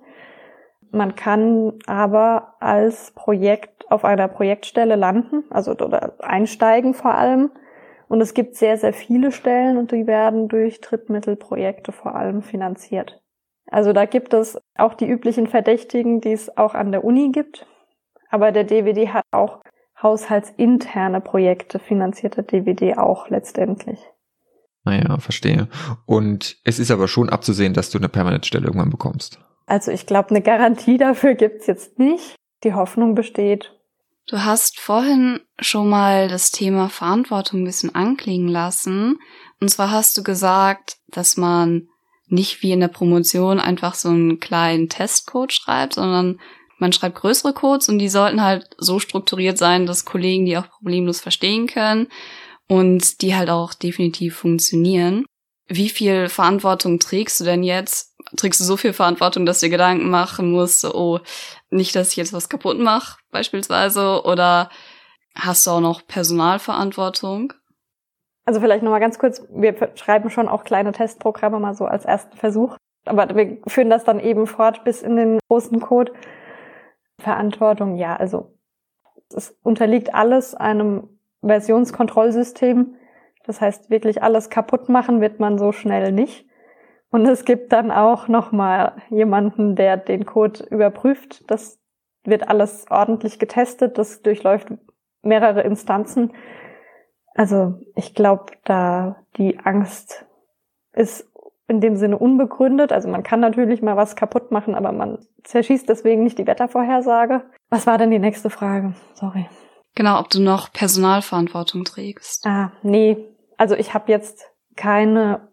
[0.91, 7.51] Man kann aber als Projekt auf einer Projektstelle landen, also oder einsteigen vor allem.
[8.07, 13.21] Und es gibt sehr, sehr viele Stellen und die werden durch Drittmittelprojekte vor allem finanziert.
[13.69, 17.67] Also da gibt es auch die üblichen Verdächtigen, die es auch an der Uni gibt.
[18.31, 19.59] Aber der DVD hat auch
[20.01, 23.99] haushaltsinterne Projekte, finanzierte DVD auch letztendlich.
[24.89, 25.67] Naja, verstehe.
[26.07, 29.39] Und es ist aber schon abzusehen, dass du eine Permanentstelle irgendwann bekommst.
[29.67, 32.33] Also ich glaube, eine Garantie dafür gibt's jetzt nicht.
[32.63, 33.71] Die Hoffnung besteht.
[34.27, 39.19] Du hast vorhin schon mal das Thema Verantwortung ein bisschen anklingen lassen.
[39.61, 41.87] Und zwar hast du gesagt, dass man
[42.27, 46.39] nicht wie in der Promotion einfach so einen kleinen Testcode schreibt, sondern
[46.79, 50.69] man schreibt größere Codes und die sollten halt so strukturiert sein, dass Kollegen die auch
[50.69, 52.07] problemlos verstehen können
[52.69, 55.25] und die halt auch definitiv funktionieren.
[55.67, 58.15] Wie viel Verantwortung trägst du denn jetzt?
[58.37, 61.19] Trägst du so viel Verantwortung, dass du dir Gedanken machen musst, oh,
[61.69, 64.69] nicht, dass ich jetzt was kaputt mache, beispielsweise, oder
[65.35, 67.53] hast du auch noch Personalverantwortung?
[68.45, 72.35] Also vielleicht nochmal ganz kurz, wir schreiben schon auch kleine Testprogramme mal so als ersten
[72.37, 76.13] Versuch, aber wir führen das dann eben fort bis in den großen Code.
[77.19, 78.57] Verantwortung, ja, also
[79.35, 82.95] es unterliegt alles einem Versionskontrollsystem.
[83.45, 86.45] Das heißt, wirklich alles kaputt machen wird man so schnell nicht.
[87.11, 91.49] Und es gibt dann auch nochmal jemanden, der den Code überprüft.
[91.49, 91.79] Das
[92.23, 93.97] wird alles ordentlich getestet.
[93.97, 94.67] Das durchläuft
[95.21, 96.33] mehrere Instanzen.
[97.33, 100.25] Also ich glaube, da die Angst
[100.93, 101.31] ist
[101.67, 102.91] in dem Sinne unbegründet.
[102.91, 107.43] Also man kann natürlich mal was kaputt machen, aber man zerschießt deswegen nicht die Wettervorhersage.
[107.69, 108.93] Was war denn die nächste Frage?
[109.13, 109.45] Sorry.
[109.99, 112.47] Genau, ob du noch Personalverantwortung trägst.
[112.47, 113.17] Ah, nee.
[113.57, 115.49] Also ich habe jetzt keine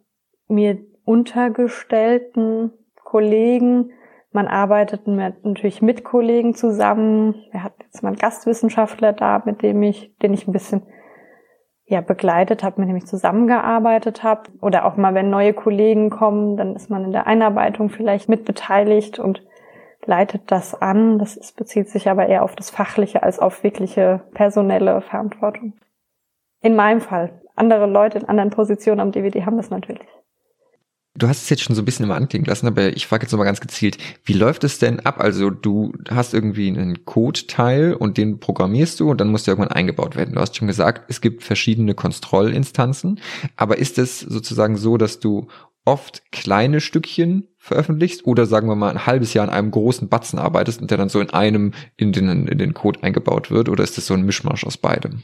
[0.46, 2.70] mir untergestellten
[3.02, 3.90] Kollegen.
[4.30, 7.34] Man arbeitet mit, natürlich mit Kollegen zusammen.
[7.50, 10.84] Wir hatten jetzt mal einen Gastwissenschaftler da, mit dem ich, den ich ein bisschen
[11.84, 14.42] ja, begleitet habe, mit dem ich zusammengearbeitet habe.
[14.60, 19.18] Oder auch mal, wenn neue Kollegen kommen, dann ist man in der Einarbeitung vielleicht mitbeteiligt
[19.18, 19.42] und
[20.06, 21.18] leitet das an.
[21.18, 25.74] Das ist, bezieht sich aber eher auf das Fachliche als auf wirkliche personelle Verantwortung.
[26.62, 27.40] In meinem Fall.
[27.54, 30.06] Andere Leute in anderen Positionen am DVD haben das natürlich.
[31.18, 33.32] Du hast es jetzt schon so ein bisschen immer anklingen lassen, aber ich frage jetzt
[33.32, 35.18] nochmal ganz gezielt, wie läuft es denn ab?
[35.18, 39.74] Also du hast irgendwie einen Code-Teil und den programmierst du und dann muss der irgendwann
[39.74, 40.34] eingebaut werden.
[40.34, 43.20] Du hast schon gesagt, es gibt verschiedene Kontrollinstanzen,
[43.56, 45.46] aber ist es sozusagen so, dass du
[45.86, 50.38] oft kleine Stückchen veröffentlichst oder sagen wir mal ein halbes Jahr an einem großen Batzen
[50.38, 53.84] arbeitest und der dann so in einem in den, in den Code eingebaut wird oder
[53.84, 55.22] ist das so ein Mischmasch aus beidem?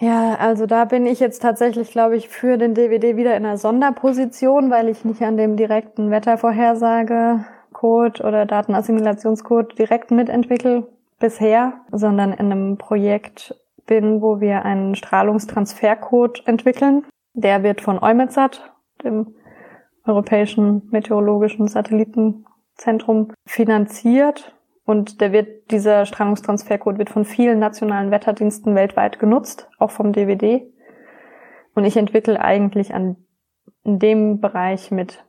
[0.00, 3.58] Ja, also da bin ich jetzt tatsächlich, glaube ich, für den DVD wieder in einer
[3.58, 10.88] Sonderposition, weil ich nicht an dem direkten Wettervorhersage-Code oder Datenassimilationscode direkt mitentwickle
[11.20, 13.54] bisher, sondern in einem Projekt
[13.86, 17.04] bin, wo wir einen Strahlungstransfercode entwickeln.
[17.34, 18.72] Der wird von EUMETSAT,
[19.04, 19.34] dem
[20.04, 24.56] Europäischen Meteorologischen Satellitenzentrum, finanziert.
[24.84, 30.68] Und der wird, dieser Strahlungstransfercode wird von vielen nationalen Wetterdiensten weltweit genutzt, auch vom DVD.
[31.74, 33.16] Und ich entwickle eigentlich an
[33.84, 35.24] dem Bereich mit.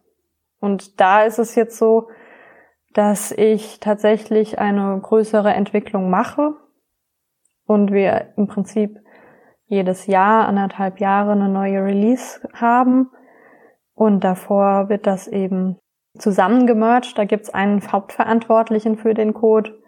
[0.60, 2.10] Und da ist es jetzt so,
[2.94, 6.54] dass ich tatsächlich eine größere Entwicklung mache
[7.66, 9.00] und wir im Prinzip
[9.66, 13.10] jedes Jahr, anderthalb Jahre eine neue Release haben.
[13.96, 15.78] Und davor wird das eben
[16.18, 17.18] zusammengemerged.
[17.18, 19.80] Da gibt's einen Hauptverantwortlichen für den Code.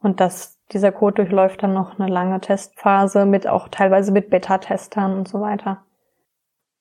[0.00, 5.16] Und das, dieser Code durchläuft dann noch eine lange Testphase mit auch teilweise mit Beta-Testern
[5.16, 5.84] und so weiter.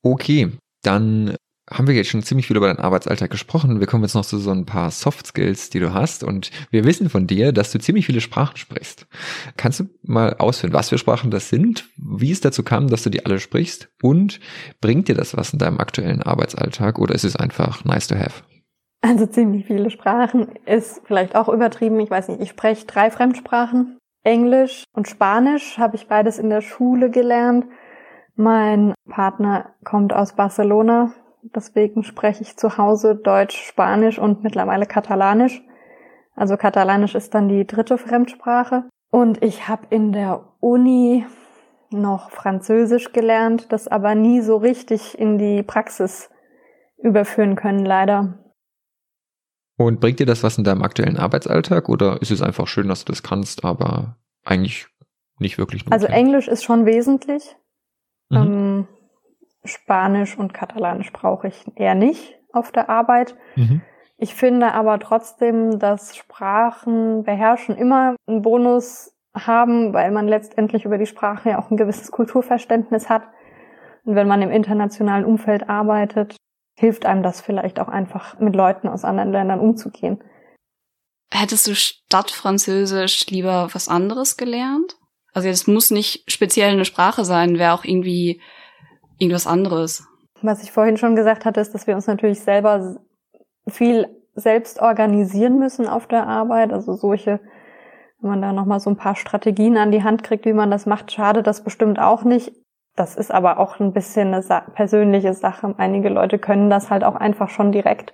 [0.04, 0.52] Okay,
[0.84, 1.36] dann
[1.70, 3.80] haben wir jetzt schon ziemlich viel über deinen Arbeitsalltag gesprochen.
[3.80, 6.24] Wir kommen jetzt noch zu so ein paar Soft Skills, die du hast.
[6.24, 9.06] Und wir wissen von dir, dass du ziemlich viele Sprachen sprichst.
[9.58, 13.10] Kannst du mal ausführen, was für Sprachen das sind, wie es dazu kam, dass du
[13.10, 13.90] die alle sprichst?
[14.02, 14.40] Und
[14.80, 18.44] bringt dir das was in deinem aktuellen Arbeitsalltag oder ist es einfach nice to have?
[19.02, 22.00] Also ziemlich viele Sprachen ist vielleicht auch übertrieben.
[22.00, 23.98] Ich weiß nicht, ich spreche drei Fremdsprachen.
[24.24, 27.66] Englisch und Spanisch habe ich beides in der Schule gelernt.
[28.36, 35.62] Mein Partner kommt aus Barcelona, Deswegen spreche ich zu Hause Deutsch, Spanisch und mittlerweile Katalanisch.
[36.36, 38.84] Also Katalanisch ist dann die dritte Fremdsprache.
[39.12, 41.26] Und ich habe in der Uni
[41.90, 46.30] noch Französisch gelernt, das aber nie so richtig in die Praxis
[46.98, 48.38] überführen können, leider.
[49.78, 53.06] Und bringt dir das was in deinem aktuellen Arbeitsalltag oder ist es einfach schön, dass
[53.06, 54.88] du das kannst, aber eigentlich
[55.40, 56.10] nicht wirklich notwendig?
[56.10, 57.56] Also Englisch ist schon wesentlich.
[58.30, 58.38] Mhm.
[58.38, 58.88] Ähm,
[59.68, 63.36] Spanisch und Katalanisch brauche ich eher nicht auf der Arbeit.
[63.56, 63.82] Mhm.
[64.18, 70.98] Ich finde aber trotzdem, dass Sprachen beherrschen immer einen Bonus haben, weil man letztendlich über
[70.98, 73.24] die Sprache ja auch ein gewisses Kulturverständnis hat.
[74.04, 76.36] Und wenn man im internationalen Umfeld arbeitet,
[76.80, 80.24] hilft einem das vielleicht auch einfach, mit Leuten aus anderen Ländern umzugehen.
[81.32, 84.98] Hättest du statt Französisch lieber was anderes gelernt?
[85.34, 88.42] Also es muss nicht speziell eine Sprache sein, wäre auch irgendwie
[89.20, 90.08] irgendwas anderes.
[90.42, 92.98] Was ich vorhin schon gesagt hatte, ist, dass wir uns natürlich selber
[93.68, 96.72] viel selbst organisieren müssen auf der Arbeit.
[96.72, 97.40] Also solche,
[98.22, 100.86] wenn man da nochmal so ein paar Strategien an die Hand kriegt, wie man das
[100.86, 102.54] macht, schade das bestimmt auch nicht.
[102.96, 105.74] Das ist aber auch ein bisschen eine persönliche Sache.
[105.78, 108.14] Einige Leute können das halt auch einfach schon direkt.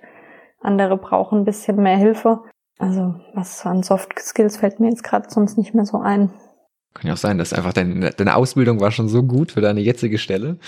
[0.60, 2.42] Andere brauchen ein bisschen mehr Hilfe.
[2.78, 6.30] Also was an Soft Skills fällt mir jetzt gerade sonst nicht mehr so ein.
[6.94, 9.80] Kann ja auch sein, dass einfach deine, deine Ausbildung war schon so gut für deine
[9.80, 10.58] jetzige Stelle.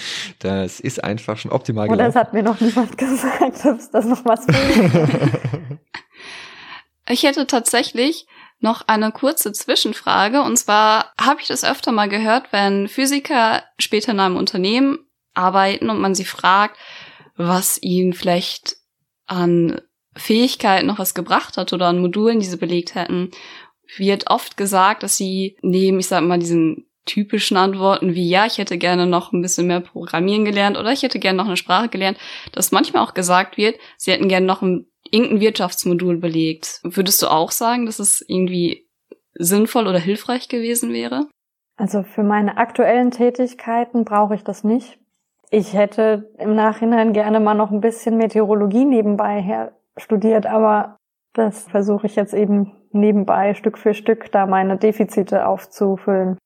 [0.40, 2.00] Das ist einfach schon optimal gelaufen.
[2.00, 5.40] Oder es hat mir noch niemand gesagt, dass das noch was fehlt.
[7.08, 8.26] ich hätte tatsächlich
[8.58, 10.42] noch eine kurze Zwischenfrage.
[10.42, 14.98] Und zwar habe ich das öfter mal gehört, wenn Physiker später in einem Unternehmen
[15.34, 16.76] arbeiten und man sie fragt,
[17.36, 18.76] was ihnen vielleicht
[19.26, 19.80] an
[20.16, 23.30] Fähigkeiten noch was gebracht hat oder an Modulen, die sie belegt hätten
[23.96, 28.58] wird oft gesagt, dass sie neben, ich sag mal, diesen typischen Antworten wie ja, ich
[28.58, 31.88] hätte gerne noch ein bisschen mehr Programmieren gelernt oder ich hätte gerne noch eine Sprache
[31.88, 32.18] gelernt,
[32.52, 36.80] dass manchmal auch gesagt wird, sie hätten gerne noch ein irgendein Wirtschaftsmodul belegt.
[36.82, 38.88] Würdest du auch sagen, dass es irgendwie
[39.34, 41.28] sinnvoll oder hilfreich gewesen wäre?
[41.76, 44.98] Also für meine aktuellen Tätigkeiten brauche ich das nicht.
[45.50, 50.95] Ich hätte im Nachhinein gerne mal noch ein bisschen Meteorologie nebenbei her studiert, aber
[51.36, 56.38] das versuche ich jetzt eben nebenbei Stück für Stück da meine Defizite aufzufüllen.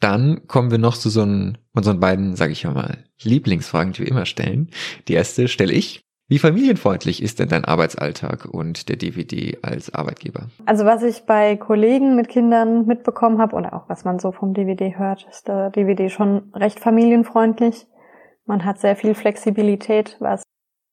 [0.00, 4.08] Dann kommen wir noch zu so einen, unseren beiden, sage ich mal, Lieblingsfragen, die wir
[4.08, 4.70] immer stellen.
[5.08, 6.02] Die erste stelle ich.
[6.30, 10.48] Wie familienfreundlich ist denn dein Arbeitsalltag und der DVD als Arbeitgeber?
[10.66, 14.52] Also was ich bei Kollegen mit Kindern mitbekommen habe oder auch was man so vom
[14.52, 17.86] DVD hört, ist der DVD schon recht familienfreundlich.
[18.44, 20.42] Man hat sehr viel Flexibilität, was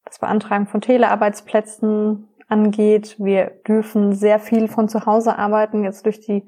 [0.06, 3.16] das Beantragen von Telearbeitsplätzen angeht.
[3.20, 6.48] Wir dürfen sehr viel von zu Hause arbeiten, jetzt durch die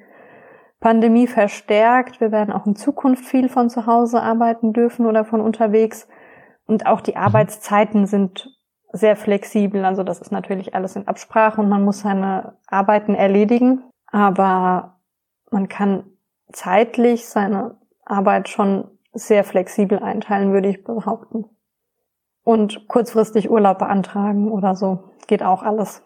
[0.79, 2.21] Pandemie verstärkt.
[2.21, 6.07] Wir werden auch in Zukunft viel von zu Hause arbeiten dürfen oder von unterwegs.
[6.65, 7.17] Und auch die mhm.
[7.17, 8.49] Arbeitszeiten sind
[8.91, 9.85] sehr flexibel.
[9.85, 13.83] Also das ist natürlich alles in Absprache und man muss seine Arbeiten erledigen.
[14.11, 14.99] Aber
[15.51, 16.03] man kann
[16.51, 21.45] zeitlich seine Arbeit schon sehr flexibel einteilen, würde ich behaupten.
[22.47, 25.03] Und kurzfristig Urlaub beantragen oder so.
[25.27, 26.01] Geht auch alles.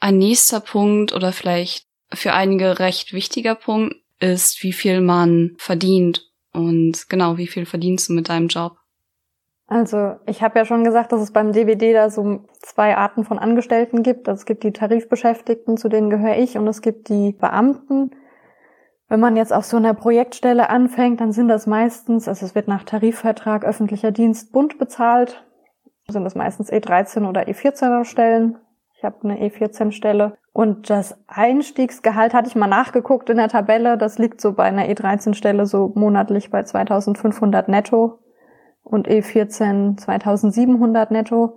[0.00, 6.32] Ein nächster Punkt oder vielleicht für einige recht wichtiger Punkt ist, wie viel man verdient.
[6.54, 8.78] Und genau, wie viel verdienst du mit deinem Job?
[9.66, 13.38] Also ich habe ja schon gesagt, dass es beim DWD da so zwei Arten von
[13.38, 14.30] Angestellten gibt.
[14.30, 18.12] Also es gibt die Tarifbeschäftigten, zu denen gehöre ich, und es gibt die Beamten.
[19.08, 22.68] Wenn man jetzt auf so einer Projektstelle anfängt, dann sind das meistens, also es wird
[22.68, 25.44] nach Tarifvertrag öffentlicher Dienst bunt bezahlt,
[26.08, 28.58] sind das meistens E13 oder E14er Stellen.
[28.96, 30.36] Ich habe eine E14-Stelle.
[30.52, 33.98] Und das Einstiegsgehalt hatte ich mal nachgeguckt in der Tabelle.
[33.98, 38.20] Das liegt so bei einer E13-Stelle so monatlich bei 2500 netto
[38.84, 41.56] und E14 2700 netto.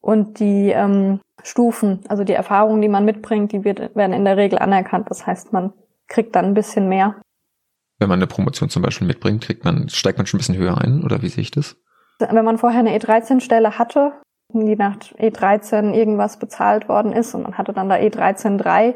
[0.00, 4.38] Und die ähm, Stufen, also die Erfahrungen, die man mitbringt, die wird, werden in der
[4.38, 5.10] Regel anerkannt.
[5.10, 5.74] Das heißt, man
[6.10, 7.14] kriegt dann ein bisschen mehr.
[7.98, 10.78] Wenn man eine Promotion zum Beispiel mitbringt, kriegt man, steigt man schon ein bisschen höher
[10.78, 11.76] ein, oder wie sehe ich das?
[12.18, 14.12] Wenn man vorher eine E13-Stelle hatte,
[14.52, 18.94] die nach E13 irgendwas bezahlt worden ist und man hatte dann da E13 3,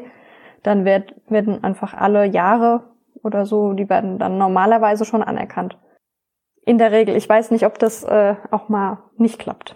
[0.63, 5.77] dann wird, werden einfach alle Jahre oder so, die werden dann normalerweise schon anerkannt.
[6.65, 7.15] In der Regel.
[7.15, 9.75] Ich weiß nicht, ob das äh, auch mal nicht klappt.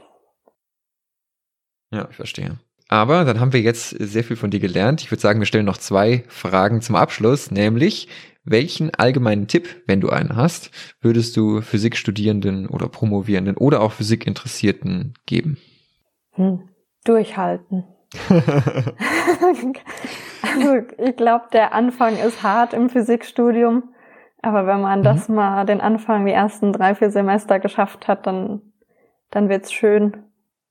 [1.92, 2.60] Ja, ich verstehe.
[2.92, 5.02] Aber dann haben wir jetzt sehr viel von dir gelernt.
[5.02, 8.08] Ich würde sagen, wir stellen noch zwei Fragen zum Abschluss, nämlich
[8.44, 15.14] welchen allgemeinen Tipp, wenn du einen hast, würdest du Physikstudierenden oder Promovierenden oder auch Physikinteressierten
[15.28, 15.58] geben?
[16.32, 16.68] Hm.
[17.06, 17.86] Durchhalten.
[18.30, 19.74] also
[20.98, 23.84] ich glaube, der Anfang ist hart im Physikstudium,
[24.42, 25.04] aber wenn man mhm.
[25.04, 28.62] das mal den Anfang, die ersten drei, vier Semester geschafft hat, dann,
[29.30, 30.24] dann wird's schön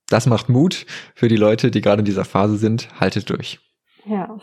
[0.09, 0.85] das macht Mut
[1.15, 2.89] für die Leute, die gerade in dieser Phase sind.
[2.99, 3.59] Haltet durch.
[4.05, 4.37] Ja.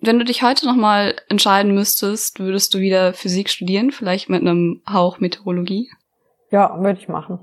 [0.00, 4.82] Wenn du dich heute nochmal entscheiden müsstest, würdest du wieder Physik studieren, vielleicht mit einem
[4.88, 5.90] Hauch Meteorologie?
[6.50, 7.38] Ja, würde ich machen.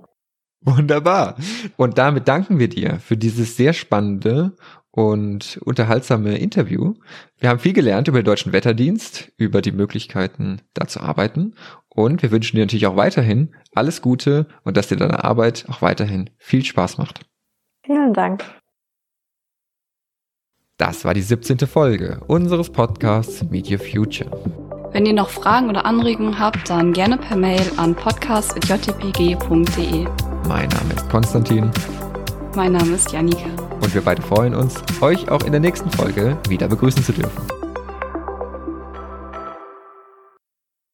[0.61, 1.37] Wunderbar.
[1.75, 4.55] Und damit danken wir dir für dieses sehr spannende
[4.91, 6.93] und unterhaltsame Interview.
[7.39, 11.55] Wir haben viel gelernt über den deutschen Wetterdienst, über die Möglichkeiten, da zu arbeiten.
[11.89, 15.81] Und wir wünschen dir natürlich auch weiterhin alles Gute und dass dir deine Arbeit auch
[15.81, 17.21] weiterhin viel Spaß macht.
[17.91, 18.45] Vielen Dank.
[20.77, 21.57] Das war die 17.
[21.67, 24.31] Folge unseres Podcasts Media Future.
[24.93, 30.07] Wenn ihr noch Fragen oder Anregungen habt, dann gerne per Mail an podcast.jpg.de.
[30.47, 31.69] Mein Name ist Konstantin.
[32.55, 33.49] Mein Name ist Janika.
[33.81, 37.60] Und wir beide freuen uns, euch auch in der nächsten Folge wieder begrüßen zu dürfen.